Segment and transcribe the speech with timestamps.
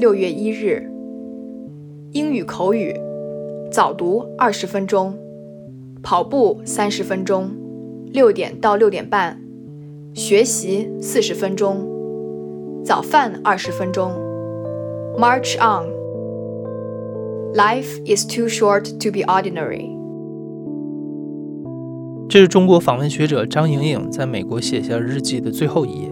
[0.00, 0.90] 六月一日，
[2.12, 2.94] 英语口语
[3.70, 5.14] 早读二十分钟，
[6.02, 7.50] 跑步三十分钟，
[8.12, 9.40] 六点到六点半，
[10.14, 11.86] 学习四十分钟，
[12.84, 14.12] 早饭二十分钟。
[15.16, 15.92] March on.
[17.54, 19.90] Life is too short to be ordinary.
[22.28, 26.10] 这是中国访问学者张莹莹在美国写下日记的最后一页。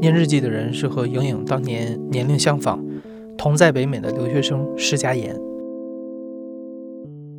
[0.00, 2.84] 念日记的人是和莹莹当年年龄相仿、
[3.36, 5.34] 同在北美的留学生施佳妍。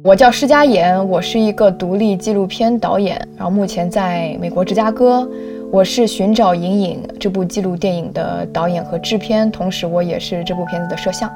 [0.03, 5.27] 我叫施佳妍，我是一个独立纪录片导演，然后目前在美国芝加哥。
[5.72, 11.30] 我是《寻找莹莹》这部纪录电影的导演和制片，同时我也是这部片子的摄像。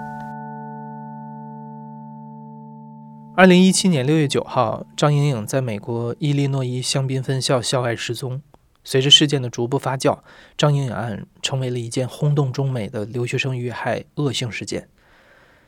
[3.35, 8.41] 二零一七年六月九号，张莹颖在美国伊利诺伊香槟分校校外失踪。
[8.89, 10.17] 随着事件的逐步发酵，
[10.57, 14.89] 张莹莹案成为了一件轰动中美的留学生遇害恶性事件。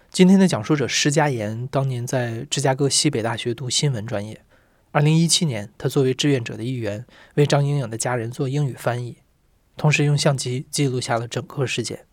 [0.10, 4.42] 今天的讲述者施佳妍，当年在芝加哥西北大学读新闻专业。
[4.90, 7.06] 二零一七年，他作为志愿者的一员，
[7.36, 9.18] 为张莹莹的家人做英语翻译，
[9.78, 12.08] 同时用相机记录下了整个事件。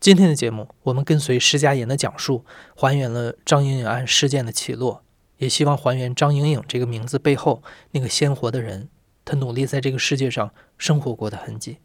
[0.00, 5.04] 今天的节目，我们跟随施佳妍的讲述，还原了张莹莹案事件的起落，
[5.36, 8.88] 也希望还原张莹莹这个名字背后那个鲜活的人。
[9.24, 11.78] 他努力在这个世界上生活过的痕迹。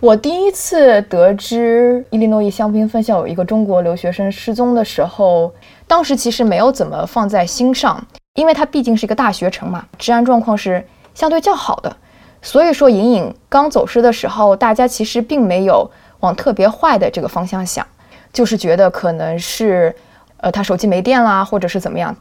[0.00, 5.54] 我第一次得知伊利诺伊香槟分校有一个中国留学生失踪的时候，
[5.86, 11.96] 当时其实没有怎么放在心上，因为它毕竟是一个大学城嘛，治安状况是相对较好的。
[12.42, 15.88] 所以说，隐隐刚走失的时候，大家其实并没有
[16.20, 17.86] 往特别坏的这个方向想，
[18.32, 19.94] 就是觉得可能是，
[20.38, 22.14] 呃，他手机没电啦，或者是怎么样。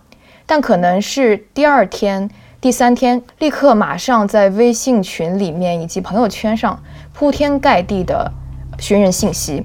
[0.46, 2.30] 但可能是第二天。
[2.64, 6.82] 第三天，立刻马上在微信群里面以及朋友圈上
[7.12, 8.32] 铺天盖地的
[8.80, 9.62] 寻人信息。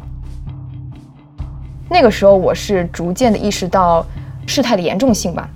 [1.89, 4.05] 那个时候，我是逐渐的意识到
[4.49, 5.49] 事态的严重性吧。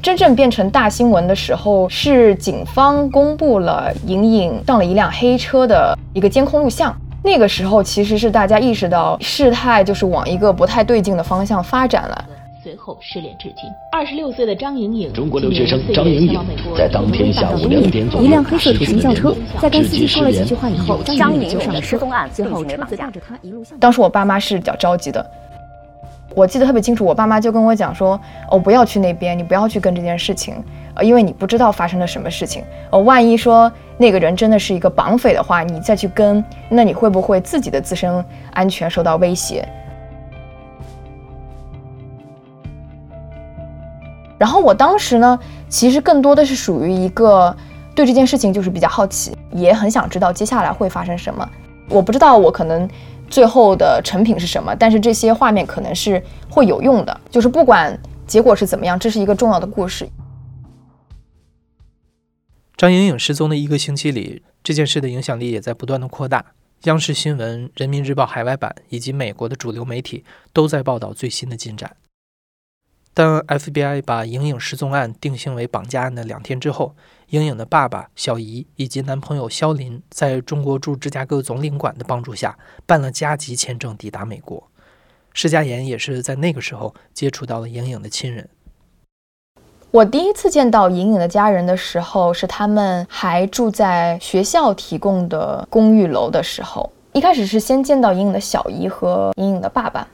[0.00, 6.96] 真正变成大新闻的时候，是警方公布了莹莹上了一辆黑车的一个监控录像。
[7.22, 12.24] 那个时候，其实是大家意识到事态就是往一个不太对劲的方向发展了。
[12.74, 13.70] 随后失联至今。
[13.92, 16.40] 二十六岁的张莹莹，中国留学生张莹莹，
[16.76, 21.96] 在当天下午两点左右，一辆黑色土型轿车在跟司机说了几句话以后，张莹莹就上了车，
[22.32, 23.78] 最后车子带着她一路向。
[23.78, 25.24] 当时我爸妈是比较着急的，
[26.34, 28.20] 我记得特别清楚，我爸妈就跟我讲说
[28.50, 30.56] ：“哦，不要去那边，你不要去跟这件事情，
[30.96, 32.64] 呃，因为你不知道发生了什么事情。
[32.90, 39.64] 呃，万一说那个人真的是一个绑匪的话，你再去跟，那你会不会自己的自身安全受到威胁？”
[44.44, 45.38] 然后我当时呢，
[45.70, 47.56] 其实更多的是属于一个
[47.94, 51.50] 对这件事情就是比较好奇，也很想知道接下来会发生什么。
[51.88, 52.86] 我不知道我可能
[53.30, 57.20] 最后的成品是什么，但是这些画面可能是会有用的。
[57.30, 60.06] 就是不管结果是怎么样，这是一个重要的故事。
[62.76, 66.44] 张莹莹失踪的一个星期里，这件事的影响力也在不断的扩大。
[66.82, 70.22] 央视新闻、人民日报海外版以及美国的主流媒体
[70.52, 71.96] 都在报道最新的进展。
[73.14, 76.96] 当 FBI 把莹莹失踪案定性为绑架案的两天之后，
[77.28, 84.68] 莹莹的爸爸、小姨以及男朋友肖林在中国驻芝加哥总领馆的帮助下办了加急签证抵达美国。
[85.32, 88.48] 施佳妍也是在那个时候接触到了莹莹的亲人。
[89.92, 96.90] 我第一次见到莹莹的家人的时候，是他们还住在学校提供的公寓楼的时候。
[97.12, 100.08] 一开始是先见到莹莹的小姨和莹莹的爸爸。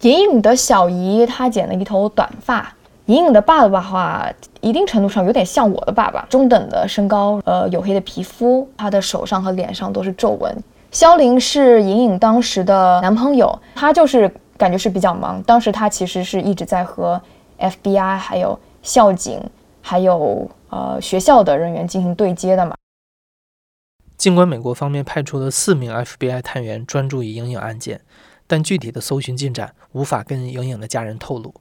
[0.00, 2.74] 莹莹的小姨她剪了一头短发，
[3.06, 4.30] 莹莹的爸爸的话，
[4.60, 10.54] 一定程度上有点像我的爸爸，中等的身高，呃，黝黑的皮肤，他的手上和脸上都是皱纹。
[10.90, 17.20] 肖林是莹莹当时的男朋友，他就是感觉是比较忙，当时他其实是一直在和
[17.58, 19.40] FBI 还有校警
[19.80, 22.74] 还有呃学校的人员进行对接的嘛。
[24.16, 28.00] 尽管美国方面派出了四名 FBI 探员专注于莹莹案件。
[28.46, 31.54] 但具体的搜寻进展无法跟莹莹的家人透露，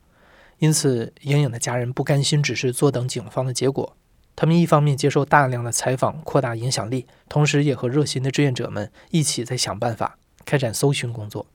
[0.59, 3.95] 因此莹莹的家人不甘心只是坐等警方的结果。
[4.35, 11.45] 他们一方面接受大量的采访，扩大影响力，同时也和热心的志愿者们一起在想办法开展搜寻工作。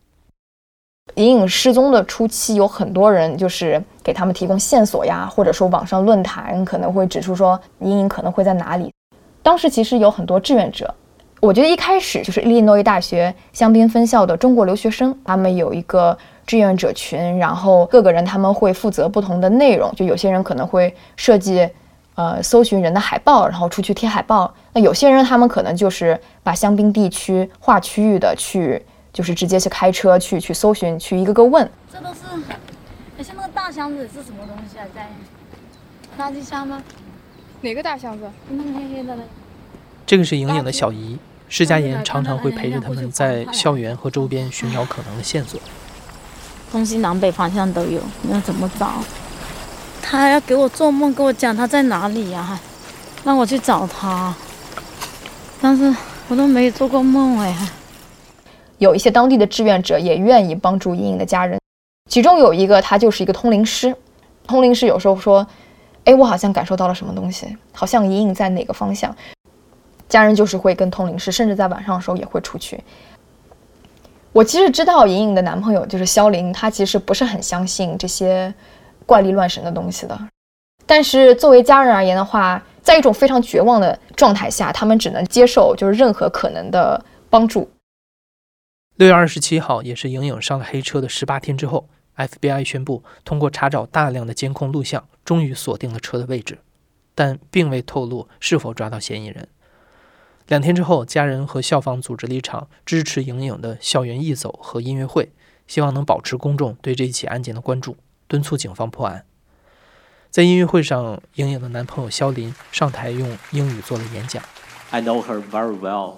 [1.17, 8.93] 莹莹失踪的初期，有很多人就是给他们提供线索呀，或者说网上论坛可能会指出说莹莹可能会在哪里。
[9.43, 10.95] 当时其实有很多志愿者。
[11.41, 16.17] 我觉得一开始就是伊利诺伊大学香槟分校的中国留学生，他们有一个
[16.47, 21.67] 志愿者群，然后各个人他们会负责不同的内容，就有些人可能会设计，
[22.15, 24.53] 呃，搜寻人的海报，然后出去贴海报。
[24.75, 31.67] 那有些人他们可能就是把香槟地区划区域的去就是直接去开车去去搜寻，去一个个问。
[31.91, 32.21] 这都是，
[33.19, 34.85] 哎，像那个大箱子是什么东西啊？
[34.95, 35.09] 在
[36.23, 36.83] 垃圾箱吗？
[37.63, 38.31] 哪个大箱子？
[38.51, 39.23] 那个黑黑的那个。
[40.07, 41.17] 这个是莹莹的小姨，
[41.51, 45.61] 施佳妍常常会陪着他们在校园和周边寻找可能的线索。
[46.71, 48.93] 东西南北方向都有，你要怎么找？
[50.01, 52.59] 他要给我做梦，跟我讲他在哪里呀？
[53.25, 54.33] 让我去找他，
[55.61, 55.93] 但是
[56.29, 57.55] 我都没有做过梦哎。
[58.79, 61.61] 有一些当地的志愿者也愿意帮助莹莹的家人，
[62.09, 63.95] 其中有一个他就是一个通灵师。
[64.47, 65.45] 通灵师有时候说
[66.05, 69.15] ：“哎，我好像感受到了什么东西，好像莹莹在哪个方向。”
[70.11, 72.79] 家人就是会跟通灵师，甚至在晚上的时候也会出去。
[74.33, 78.53] 我其实知道莹莹的男朋友就是肖林，他其实不是很相信这些
[79.07, 80.21] 怪力乱神的东西的。
[80.85, 87.71] 但是作为家人而言的话，在一种非常绝望的状态下，他们只能接受就是任何可能的帮助。
[88.97, 96.59] 六月二十七号，也是莹莹上了黑车的十八天之后，FBI 宣布通过查找大量的监控录像，终于锁定了车的位置，
[97.15, 99.49] 但并未透露是否抓到嫌疑人。
[100.51, 105.31] 两天之后，家人和校方组织了一场支持莹莹的校园义走和音乐会，
[105.69, 109.25] 希望能保持公众对这起案件的关注，敦促警方破案。
[110.29, 114.43] 在音乐会上，莹莹的男朋友肖林上台用英语做了演讲。
[114.91, 116.15] I know her very well.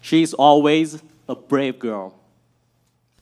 [0.00, 1.00] She is always.
[1.26, 2.12] A brave girl。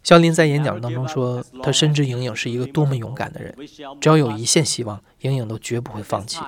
[0.04, 3.56] 肖林在演讲当中说：“他深知莹莹是一个多么勇敢的人，
[4.00, 6.38] 只要有一线希望，莹莹都绝不会放弃。”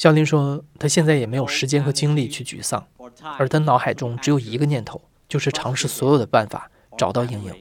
[0.00, 2.86] 肖林说：“他现在也没有时间和精力去沮丧，
[3.36, 7.54] 而他脑海中只有一个念头，就是尝试所有的办法找到莹莹。”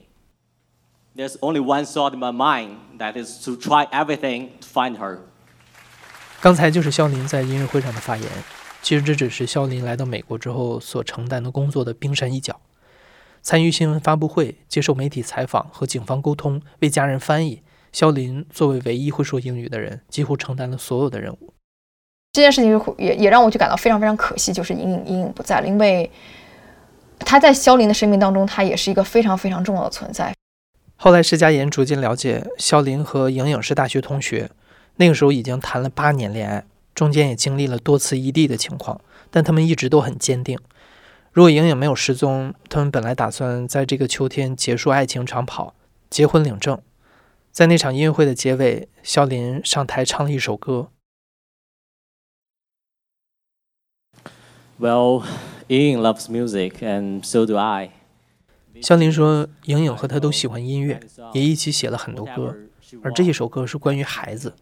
[1.17, 5.17] There's only one thought in my mind that is to try everything to find her。
[6.39, 8.25] 刚才就是肖林在音乐会上的发言。
[8.81, 12.61] 其实这只是肖林来到美国之后所承担的工作的冰山一角。
[13.41, 17.63] 参与新闻发布会、接受媒体采访、和警方沟通、为家人翻译。
[17.91, 21.53] 肖林作为唯一会说英语的人，几乎承担了所有的任务。
[22.31, 26.09] 这件事情也也让我就感到非常非常可惜，就是隐隐隐隐不在了，因为
[27.17, 30.33] 他在肖林的生命当中，他也是一个非常非常重要的存在。
[30.95, 34.51] 后来施佳妍逐渐了解，肖林和莹莹是大学同学，
[34.97, 40.59] 那个时候已经谈了八年恋爱，中间也经历了多次异地的情况，但他们一直都很坚定。
[41.31, 45.73] 如果莹莹没有失踪，他们本来打算在这个秋天结束爱情长跑，
[46.09, 46.79] 结婚领证。
[47.51, 50.89] 在那场音乐会的结尾，肖林上台唱了一首歌。
[54.79, 55.25] Well,
[55.67, 57.89] Ying loves music, and so do I.
[58.81, 61.01] 肖林说，莹莹和他都喜欢音乐，
[61.33, 62.55] 也一起写了很多歌。
[63.03, 64.53] 而这一首歌是关于孩子，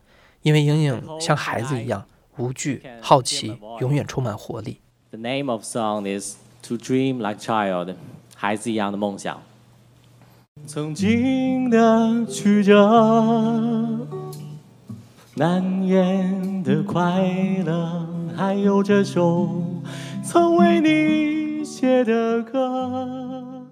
[0.42, 2.04] 因为莹莹像孩子一样
[2.38, 4.80] 无惧、好奇，永远充满活力。
[5.12, 6.38] The name of song is.
[6.64, 7.96] To dream like child，
[8.36, 9.42] 孩子一样的梦想。
[10.66, 14.06] 曾经的曲折，
[15.36, 17.22] 难言的快
[17.64, 18.06] 乐，
[18.36, 19.48] 还有这首
[20.28, 23.66] 曾为你写的歌。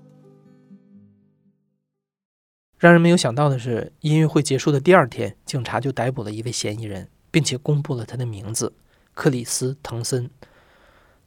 [2.78, 8.74] 让人没有想到的是，音乐会结束的第二天，警察就逮捕了一位嫌疑人，并且公布了他的名字——
[9.14, 10.30] 克里斯·滕森。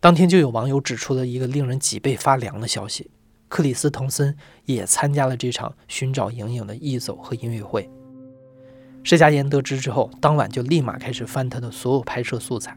[0.01, 3.11] 当天就有网友指出了一个令人脊背发凉的消息：
[3.49, 7.91] 克里斯·滕森也参加了这场寻找莹莹的义走和音乐会。
[9.05, 12.75] 施佳妍得知之后，当晚就立马开始翻他的所有拍摄素材。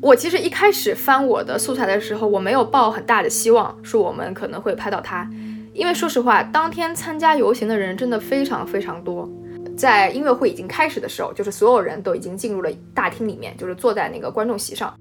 [0.00, 5.28] 我其实一开始翻我的素材的时候，我没有抱很大的希望，说我们可能会拍到他，
[5.72, 9.28] 因为说实话，当天参加游行的人真的非常非常多。
[9.76, 14.94] 在音乐会已经开始的时候，就是所有人都已经进入了大厅里面，就是坐在那个观众席上。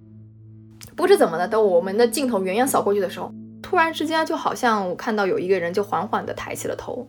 [0.96, 7.08] 不知怎么的，等我们的镜头远远扫过去的时候，突然之间就好像我看到有一个人就缓缓地抬起了头，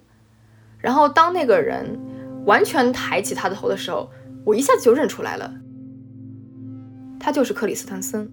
[0.78, 1.98] 然后当那个人
[2.44, 4.10] 完全抬起他的头的时候，
[4.44, 5.50] 我一下子就认出来了，
[7.18, 8.30] 他就是克里斯滕森。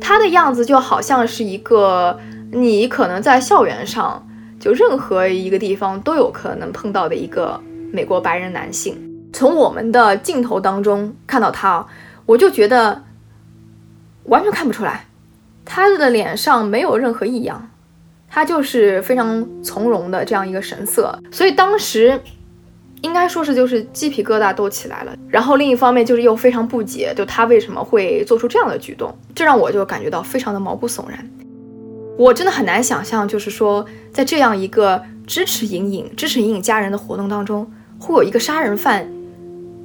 [0.00, 2.18] 他的样子就好像是一个
[2.50, 4.26] 你可能在校园上，
[4.58, 7.60] 就任何一个地方都有可能碰到的一个
[7.92, 8.96] 美国白人男性。
[9.32, 11.86] 从我们的镜头当中看到他。
[12.24, 13.02] 我就觉得
[14.26, 15.06] 完全看不出来，
[15.64, 17.68] 他的脸上没有任何异样，
[18.28, 22.20] 他就是非常从容的这样一个神色，所以当时
[23.02, 25.14] 应该说是就是鸡皮疙瘩都起来了。
[25.28, 31.30] 然后另一方面就是又非常不解，就他为什么会做出这样的举动，这让我就感觉到非常的毛骨悚然。
[32.16, 39.06] 我真的很难想象，就是说在这样一个支持隐隐、支持隐隐家人的活动当中，会有一个杀人犯。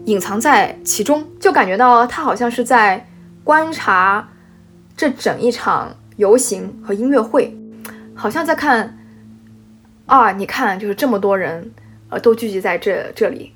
[0.05, 3.05] 隐藏在其中，就感觉到他好像是在
[3.43, 4.25] 观察
[4.95, 7.53] 这整一场游行和音乐会，
[8.15, 8.97] 好像在看
[10.05, 11.69] 啊，你看，就是这么多人，
[12.09, 13.51] 呃，都聚集在这这里，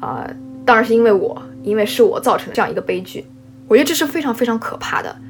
[0.00, 0.28] 啊，
[0.64, 3.26] 当然是因为我，因为是我造成这样一个悲剧。
[3.68, 5.20] 我觉得这是非常非常可怕的。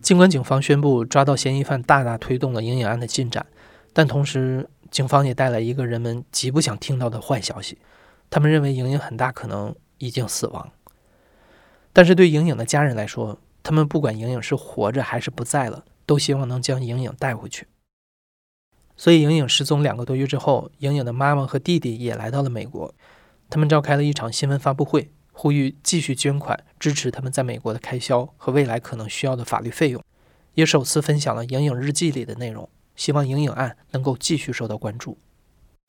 [0.00, 3.44] 尽管警方宣布抓到嫌疑犯，大大推动了影影案的进展，
[3.92, 7.78] 但同时，警方也带来一个人们极不想听到的坏消息：
[8.30, 10.70] 他们认为莹莹很大可能已经死亡。
[11.92, 17.66] 但是对莹莹的家人来说，他们不管莹莹是活着还是不在了，都希望能将莹莹带回去。
[18.96, 22.94] 所以，莹莹失踪两个多月之后，莹莹的妈妈和弟弟也来到了美国，
[23.50, 25.10] 他们召开了一场新闻发布会。
[25.36, 30.00] 呼吁继续捐款支持他们在美国的开销和未来可能需要的法律费用，
[30.54, 35.18] 也首次分享了莹颖日记里的内容，希望影影案能够继续受到关注。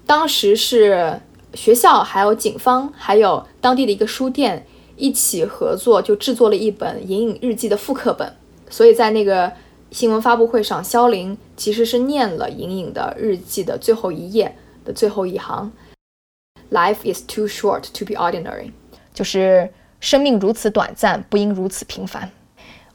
[0.07, 1.21] 当时是
[1.53, 8.35] 学校、还有警方、还有当地的一个书店一起合作，就制作了一本影影日记的复刻本。
[8.67, 9.53] 所以在那个
[9.95, 15.71] 新闻发布会上，肖林其实是念了影影的日记的最后一页的最后一行
[16.69, 18.71] ：“Life is too short to be ordinary。”
[19.15, 19.71] 就是
[20.01, 22.29] 生命如此短暂，不应如此平凡。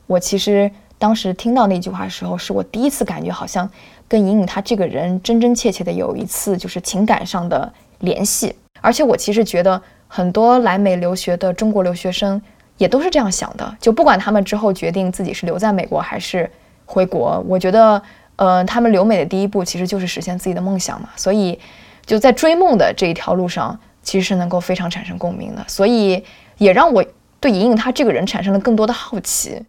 [0.06, 3.66] 我其实当时听到那句话的时候，是我第一次感觉好像
[4.06, 8.54] 跟莹莹她这个人真真切切的有一次就是情感上的联系。
[8.82, 12.42] 而且我其实觉得很多来美留学的中国留学生
[12.76, 16.50] 也都是这样想的，就不管他们之后决定自己是留在美国还是
[16.90, 18.02] 回国，我觉得，
[18.36, 21.10] 呃，他们留美的第一步其实就是实现自己的梦想嘛。
[21.16, 21.58] 所以
[22.04, 23.78] 就在追梦的这一条路上。
[24.02, 26.24] 其实是能够非常产生共鸣的，所以
[26.56, 27.04] 也让我
[27.38, 29.66] 对莹莹她这个人产生了更多的好奇。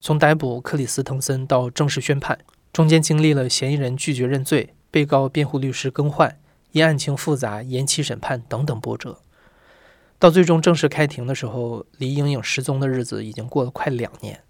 [0.00, 2.38] 从逮捕克里斯滕森到正式宣判，
[2.72, 6.38] 中间经历了嫌疑人拒绝认罪、被告辩护律师更换、
[6.72, 9.20] 因案情复杂延期审判等等波折，
[10.18, 14.42] 到最终正式开庭的时候，离莹莹失踪的日子已经过了快两年。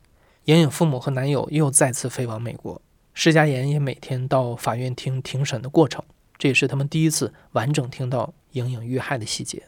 [0.44, 2.80] 莹莹父母和男友又再次飞往美国，
[3.14, 6.04] 施家言也每天到法院听庭审的过程。
[6.38, 9.64] 这也是他们第一次完整听到莹莹遇害的细节。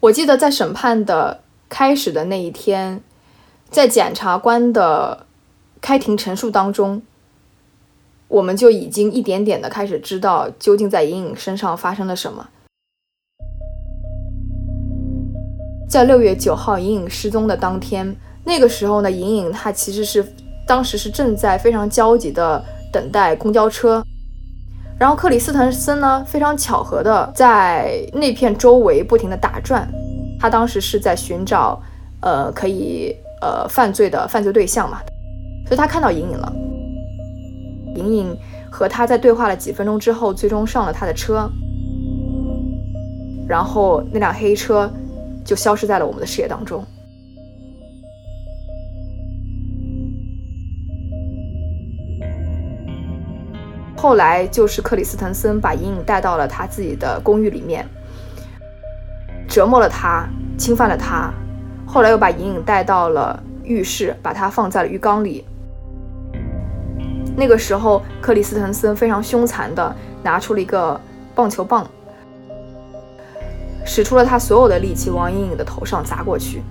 [0.00, 3.02] 我记得在审判的开始的那一天，
[3.70, 5.26] 在检察官的
[5.80, 7.02] 开庭陈述当中，
[8.28, 12.50] 我们就已经一点点的开始知道究竟在莹莹身上发生了什么。
[15.88, 18.14] 在六月九号莹莹失踪的当天，
[18.44, 20.22] 那个时候呢，莹莹她其实是
[20.66, 24.04] 当时是正在非常焦急的等待公交车。
[24.98, 29.88] 然后克里斯滕森呢，非常巧合的在那片周围不停的打转，
[30.38, 31.80] 他当时是在寻找，
[32.20, 35.00] 呃，可以呃犯罪的犯罪对象嘛，
[35.66, 36.52] 所以他看到莹莹了。
[37.94, 38.36] 莹莹
[38.70, 41.50] 和他在对话了几分钟之后，最终上了他的车，
[43.48, 44.92] 然后那辆黑车
[45.48, 46.84] 就消失在了我们的视野当中。
[53.96, 57.88] 后来就是克里斯滕森把莹莹带到了他自己的公寓里面，
[59.48, 60.28] 折磨了她，
[60.58, 61.32] 侵犯了她。
[61.86, 65.46] 后来又把莹莹带到了浴室，把她放在了浴缸里。
[67.34, 71.00] 那个时候，克里斯滕森非常凶残的拿出了一个
[71.34, 71.88] 棒球棒，
[73.88, 76.62] 使出了他所有的力气往莹莹的头上砸过去。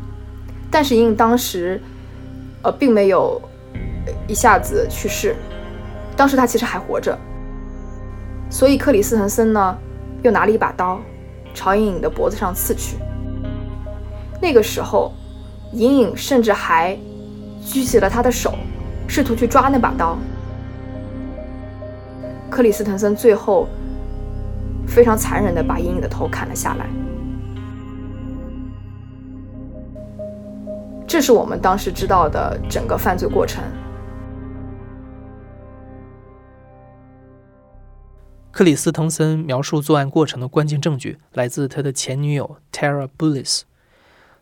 [0.70, 1.82] 但是莹莹当时，
[2.62, 3.42] 呃，并没有
[4.28, 5.36] 一下子去世。
[6.16, 7.18] 当时他其实还活着，
[8.52, 9.76] 所以克里斯滕森呢，
[10.22, 11.00] 又拿了一把刀，
[11.56, 12.98] 朝莹莹的脖子上刺去。
[14.40, 15.12] 那个时候，
[15.74, 16.96] 莹莹甚至还
[17.66, 18.54] 举起了他的手，
[19.08, 20.16] 试图去抓那把刀。
[22.50, 23.68] 克里斯滕森最后
[24.88, 26.86] 非常残忍的把莹莹的头砍了下来。
[31.18, 33.64] 这是我们当时知道的整个犯罪过程。
[38.52, 43.62] 克里斯滕森描述作案过程的关键证据来自他的前女友 Tara Bullis。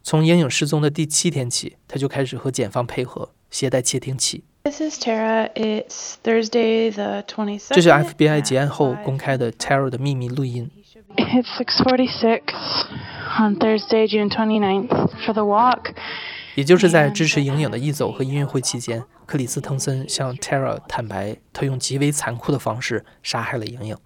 [0.04, 4.44] 从莹莹失踪的第七天起，他就开始和检方配合，携带窃听器。
[4.66, 5.50] This is Tara.
[5.54, 7.76] It's Thursday the twenty second.
[7.76, 10.70] 这是 FBI 结案后公开的 Tara 的秘密录音。
[11.16, 12.42] It's six forty six
[13.40, 14.90] on Thursday, June twenty ninth
[15.26, 15.94] for the walk.
[16.56, 23.98] 也就是在支持莹莹的一走和音乐会期间，克里斯滕森向 Tara 坦白，他用极为残酷的方式杀害了莹莹。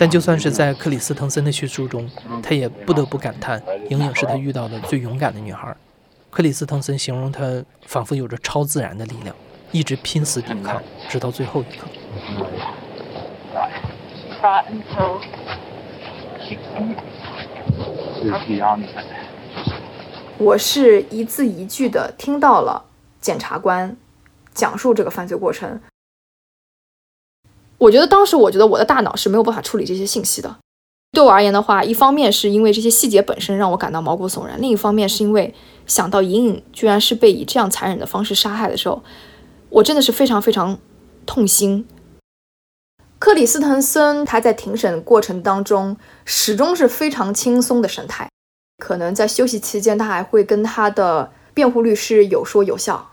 [0.00, 2.08] 但就算是在克里斯滕森的叙述中，
[2.42, 5.76] 他也不得不感叹，莹莹是他遇到的最勇敢的女孩。
[6.30, 9.36] 克里斯滕森形容她仿佛有着超自然的力量，
[9.72, 11.86] 一直拼死抵抗，直到最后一刻。
[20.38, 22.86] 我是一字一句的听到了
[23.20, 23.94] 检察官
[24.54, 25.78] 讲述这个犯罪过程。
[27.80, 30.54] 我觉得当时，我觉得我的大脑是没有办法处理这些信息的。
[31.12, 35.52] 对我而言的话，一方面是因为这些细节本身让我感到毛骨悚然，另一方面是因为
[35.86, 39.02] 想到莹莹居然是被以这样残忍的方式杀害的时候，
[39.70, 40.78] 我真的是非常非常
[41.24, 41.86] 痛心。
[43.18, 48.28] 克里斯滕森他在庭审过程当中始终是非常轻松的神态，
[48.78, 53.08] 可能在休息期间他还会跟他的辩护律师有说有笑。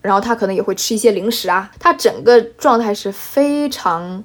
[0.00, 4.24] 然后他可能也会吃一些零食啊，他整个状态是非常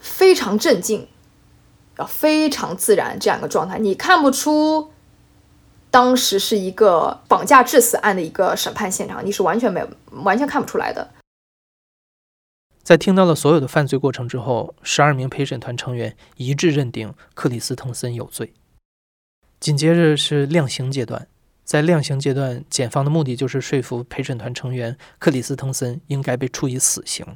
[0.00, 1.08] 非常镇静，
[1.98, 4.90] 要非常自然这样一个状态，你看不出
[5.90, 9.88] 当时是一个绑架致死案的一个审判现场，你是完全没有
[10.22, 11.10] 完全看不出来的。
[12.82, 18.54] 在听到了所有的犯罪过程之后，十二名陪审团成员一致认定克里斯滕森有罪。
[19.58, 21.26] 紧接着是量刑阶段。
[21.66, 27.26] 在量刑阶段，检方的目的就是说服陪审团成员克里斯滕森应该被处以死刑。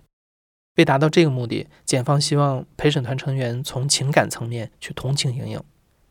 [0.76, 5.60] 为达到这个目的，检方希望陪审团成员从情感层面去同情莹莹。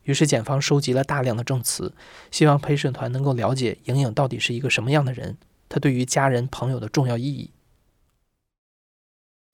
[0.03, 1.93] 于是，检方收集了大量的证词，
[2.29, 5.37] 希望陪审团能够了解莹莹到底是一个什么样的人，
[5.69, 7.51] 她对于家人朋友的重要意义。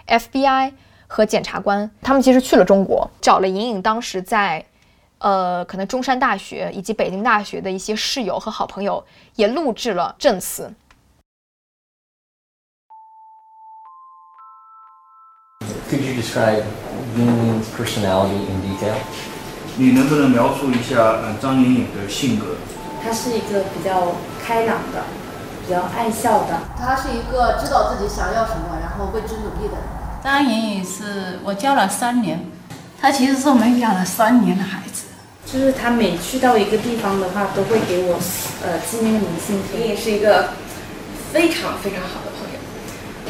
[0.07, 0.73] FBI
[1.05, 4.65] 和检察官他们其实去了中国，找了莹莹当时在。
[5.19, 9.03] 呃，可能中山大学以及北京大学的一些室友和好朋友
[9.35, 10.73] 也录制了证词。
[15.89, 16.63] Could you describe
[17.15, 18.95] Ying Ying's personality in detail？
[19.77, 22.55] 你能不能描述一下张莹莹的性格？
[23.03, 24.13] 她是一个比较
[24.43, 25.03] 开朗的，
[25.63, 26.59] 比较爱笑的。
[26.77, 29.83] 她是一个知道自己想要什么，然后为之努力的人。
[30.23, 32.39] 张莹莹是我教了三年，
[32.99, 35.04] 她其实是我们养了三年的孩子。
[35.45, 38.19] 就是他每去到一个地方的话，都会给我
[38.65, 39.81] 呃寄那个明信片。
[39.81, 40.49] 你也是一个
[41.31, 42.59] 非常非常好的朋友。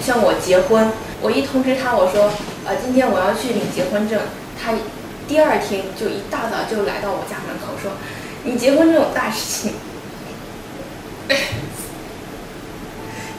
[0.01, 2.31] 像我结婚，我一通知他我说，
[2.65, 4.19] 呃，今天我要去领结婚证，
[4.59, 4.73] 他
[5.27, 7.91] 第二天就一大早就来到我家门口说，
[8.43, 9.73] 你结婚这种大事情，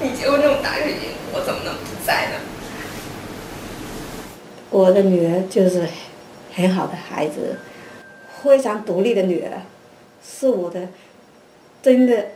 [0.00, 2.38] 你结婚这种大事情，我怎么能不在呢？
[4.70, 5.88] 我的女儿就是
[6.54, 7.58] 很好的孩子。
[8.42, 9.62] 非常独立的女儿，
[10.22, 10.88] 是我的，
[11.82, 12.26] 真的，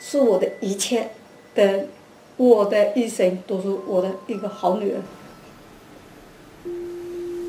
[0.00, 1.10] 是我的一切
[1.54, 1.86] 的，
[2.36, 4.98] 我的一生都是我的一个好女儿。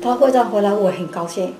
[0.02, 1.54] 她会长回来，我很高兴，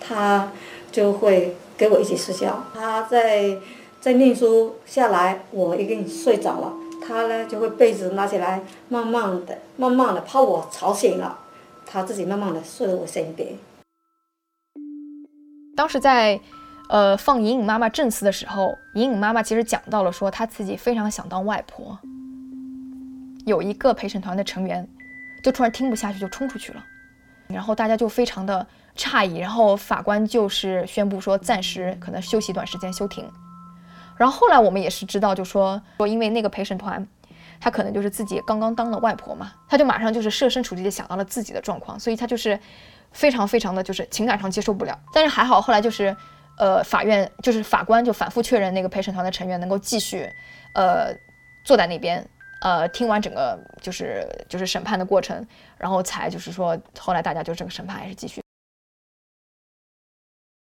[0.00, 0.52] 她
[0.92, 2.64] 就会跟我一起睡觉。
[2.72, 3.58] 她在
[4.00, 6.72] 在念书下来，我已经睡着了，
[7.06, 11.38] 她呢就会被子拿起来，慢慢的、慢慢的怕我吵醒了，
[11.84, 13.54] 她自己慢慢的睡在我身边。
[15.80, 16.38] 当时在，
[16.90, 21.98] 呃，放莹莹妈妈证词的时候，莹莹妈妈其实讲到了说她自己非常想当外婆。
[23.46, 24.86] 有一个陪审团的成员
[25.42, 26.84] 就突然听不下去，就冲出去了，
[27.48, 33.26] 然后大家就非常的诧异，然后法官就是宣布说暂时可能休息一段时间休庭。
[34.18, 37.08] 然后后来我们也是知道，就说说因为那个陪审团，
[37.58, 42.60] 他可能就是自己刚刚当了外婆嘛，他就马上就是设身处地的想到了自己的状况，所以他就是。
[43.12, 46.16] 非常非常的就是情感上接受不了，但是还好后来就是，
[46.58, 50.30] 呃，法院就是法官就反复确认那个陪审团的成员能够继续，
[50.74, 51.12] 呃，
[51.64, 52.24] 坐在那边，
[52.60, 55.46] 呃，听完整个就是就是审判的过程，
[55.76, 58.40] 然后才就是说后来大家就这个审判还是继续。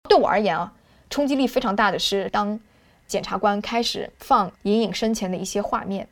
[0.09, 0.73] 对我而言啊，
[1.09, 2.59] 冲击力非常大的是当
[3.07, 6.09] 检察官开始放隐隐生前的一些画面，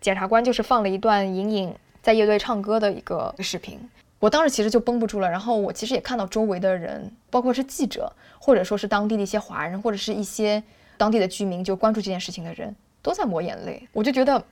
[0.00, 3.88] 检察官就是放了一段隐隐在乐队唱歌的一个视频。
[4.20, 10.62] 我当时其实就绷不住了，然后我其实也看到周围的人，包括是记者，或者说是当地的一些华人，或者是一些
[10.98, 13.88] 当地的居民，就关注这件事情的人都在抹眼泪。
[13.92, 14.44] 我就觉得，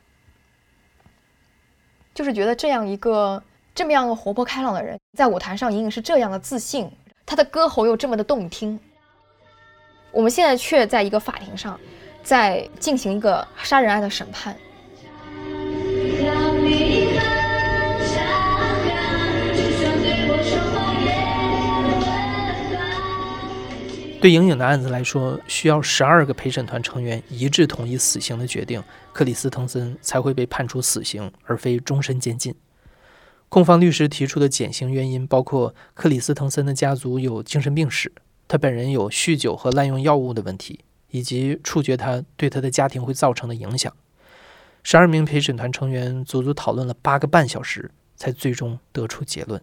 [2.15, 3.41] 就是觉得这样一个
[3.75, 6.91] 这么样的活泼开朗的人，在舞台上隐隐是这样的自信，
[7.23, 8.79] 他的歌喉又这么的动听，
[10.11, 11.79] 我们现在却在一个法庭上，
[12.23, 14.57] 在进行一个杀人案的审判。
[24.21, 32.53] 对莹莹的案子来说，需要十二个陪审团成员一致同意死刑的决定，克里斯滕森才会被判处死刑，而非终身监禁。
[33.47, 38.11] 控方律师提出的减刑原因包括克里斯滕森的家族有精神病史，
[38.45, 43.91] 他本人有酗酒和滥用药物的问题，以及处决他对他的家庭会造成的影响。
[44.83, 49.61] 十二名陪审团成员足足讨论了八个半小时，才最终得出结论。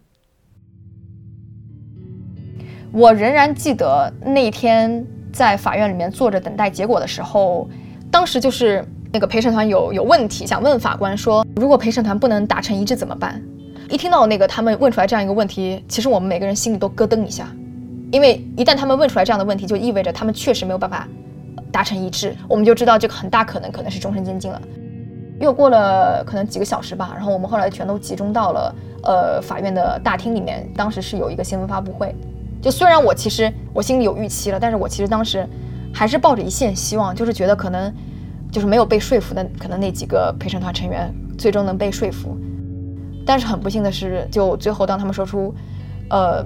[2.92, 7.68] 我仍然记得那天在法院里面坐着等待结果的时候，
[8.10, 13.42] 当时就是那个陪审团有有问题，想问法官说，如果陪审团不能达成一致怎么办？
[13.88, 17.46] 一听到那个他们问出来这样一个问题，其实我们每个人心里都咯噔一下，
[18.10, 21.06] 因为一旦他们问出来这样的问题，就意味着他们确实没有办法
[21.70, 24.60] 达成一致，我们就知道这个很大可能可能是终身监禁了。
[25.38, 32.14] 又过了可能几个小时吧，然后我们后来全都集中到了呃法院的大厅里面，当时是有一个新闻发布会。
[32.62, 35.46] 就虽然我其实我心里有预期了，但是我其实当时
[35.94, 37.92] 还是抱着一线希望，就是觉得可能
[38.50, 42.36] 就是没有被说服的，可能那几个陪审团成员最终能被说服。
[43.24, 45.54] 但是很不幸的是，就最后当他们说出，
[46.10, 46.44] 呃，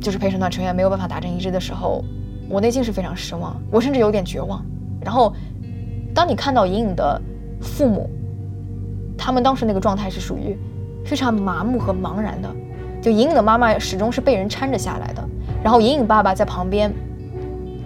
[0.00, 2.04] 就是陪审团成员没有办法达成一致的时候，
[2.48, 4.64] 我内心是非常失望，我甚至有点绝望。
[5.02, 5.34] 然后
[6.14, 7.20] 当你看到隐隐的
[7.60, 8.10] 父母，
[9.16, 10.56] 他们当时那个状态是属于
[11.04, 12.48] 非常麻木和茫然的。
[13.04, 15.22] 就隐隐的妈妈始终是被人搀着下来的，
[15.62, 16.90] 然后隐隐爸爸在旁边，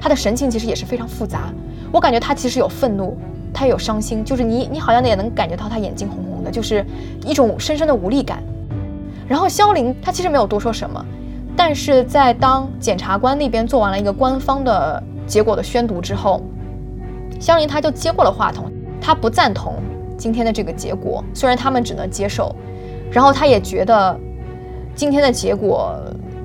[0.00, 1.52] 他的神情其实也是非常复杂。
[1.90, 3.18] 我感觉他其实有愤怒，
[3.52, 6.86] 他也有伤心，就是你你好像也能感觉到他眼睛红红的，就是
[7.26, 8.40] 一种深深的无力感。
[9.26, 11.04] 然后肖林他其实没有多说什么，
[11.56, 16.40] 但是在当检察官那边做完了一个官方的结果的宣读之后，
[17.40, 19.74] 肖林他就接过了话筒，他不赞同
[20.16, 22.54] 今天的这个结果，虽然他们只能接受，
[23.10, 24.16] 然后他也觉得。
[24.98, 25.96] 今天的结果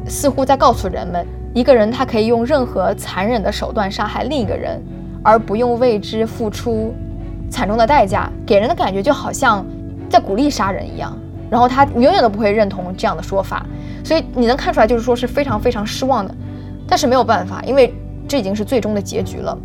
[0.07, 4.79] 似乎在告诉人们，一个人他可以用任何残忍的手段杀害另一个人，
[5.23, 6.93] 而不用为之付出
[7.49, 9.65] 惨重的代价，给人的感觉就好像
[10.07, 11.17] 在鼓励杀人一样。
[11.49, 13.65] 然后他永远都不会认同这样的说法，
[14.03, 16.35] 所以你能看出来，就是说是非常非常失望的。
[16.87, 17.91] 但是没有办法，因为
[18.27, 19.57] 这已经是最终的结局了。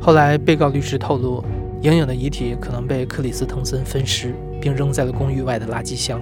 [0.00, 1.42] 后来，被告律师透露，
[1.82, 6.20] 莹莹的遗体可能被克里斯滕森分尸，并扔在了公寓外的垃圾箱。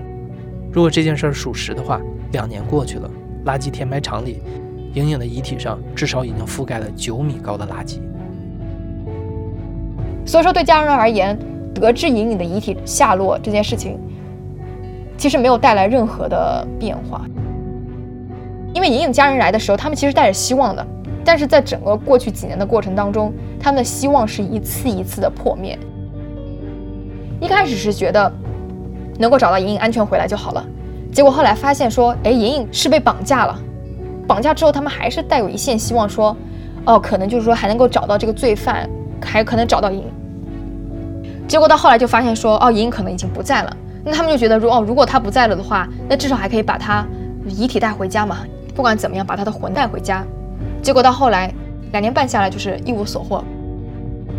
[0.70, 2.00] 如果这件事属实的话，
[2.32, 3.10] 两年过去了，
[3.46, 4.40] 垃圾填埋场里，
[4.92, 7.98] 莹莹的遗体上至少已经覆盖了九米高的垃圾。
[10.26, 11.36] 所以说，对家人而言，
[11.74, 13.98] 得知莹莹的遗体下落这件事情，
[15.16, 17.24] 其实没有带来任何的变化。
[18.74, 20.86] 因为莹莹家人来的时候，他们其实带着希望的，
[21.24, 25.78] 但是在整个过去几年的过程当中，他们的希望是一次一次的破灭。
[27.40, 28.30] 一开始是觉得。
[29.18, 30.64] 能够找到莹莹安全回来就好了，
[31.12, 33.58] 结果后来发现说，哎，莹莹是被绑架了。
[34.26, 36.36] 绑架之后，他们还是带有一线希望，说，
[36.84, 38.88] 哦，可能就是说还能够找到这个罪犯，
[39.22, 40.04] 还可能找到莹莹。
[41.48, 43.76] 结果到后来就发现说，哦，莹莹可能已经不在了。
[44.04, 47.04] 那他们就觉得，如哦，如果她不在了的话，那至少还可以把她
[47.46, 48.38] 遗体带回家嘛。
[48.74, 50.22] 不管怎么样，把她的魂带回家。
[50.82, 51.52] 结果到后来，
[51.92, 53.42] 两年半下来就是一无所获，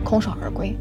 [0.04, 0.78] 空手而归。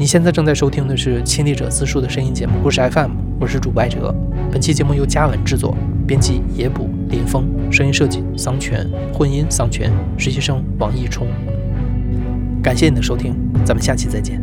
[0.00, 4.14] 你现在正在收听的是《亲历者自述》的声音节目故事 FM，我是主播艾哲。
[4.48, 11.26] 本期节目由嘉文制作，编辑野捕林峰，声音设计桑泉，混音桑泉，实习生王一冲。
[12.62, 13.34] 感谢你的收听，
[13.64, 14.40] 咱们下期再见。